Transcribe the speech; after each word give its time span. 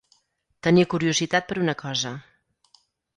Tenir 0.67 0.85
curiositat 0.93 1.47
per 1.51 1.57
una 1.65 1.75
cosa. 1.83 2.15